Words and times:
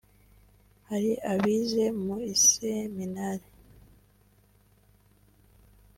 hari 0.89 1.11
abize 1.33 1.85
mu 2.03 2.15
iseminari 2.33 3.47